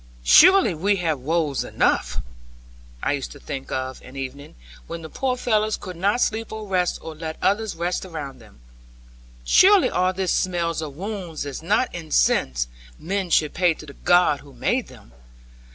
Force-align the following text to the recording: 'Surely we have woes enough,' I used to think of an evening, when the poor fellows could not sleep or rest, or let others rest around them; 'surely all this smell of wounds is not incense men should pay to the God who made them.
'Surely 0.23 0.73
we 0.73 0.95
have 0.95 1.19
woes 1.19 1.63
enough,' 1.63 2.23
I 3.03 3.11
used 3.13 3.31
to 3.33 3.39
think 3.39 3.71
of 3.71 4.01
an 4.01 4.15
evening, 4.15 4.55
when 4.87 5.03
the 5.03 5.11
poor 5.11 5.37
fellows 5.37 5.77
could 5.77 5.95
not 5.95 6.21
sleep 6.21 6.51
or 6.51 6.67
rest, 6.67 6.97
or 7.03 7.13
let 7.13 7.37
others 7.39 7.75
rest 7.75 8.03
around 8.03 8.39
them; 8.39 8.61
'surely 9.43 9.91
all 9.91 10.11
this 10.11 10.31
smell 10.31 10.71
of 10.71 10.95
wounds 10.95 11.45
is 11.45 11.61
not 11.61 11.93
incense 11.93 12.67
men 12.97 13.29
should 13.29 13.53
pay 13.53 13.75
to 13.75 13.85
the 13.85 13.93
God 13.93 14.39
who 14.39 14.53
made 14.53 14.87
them. 14.87 15.11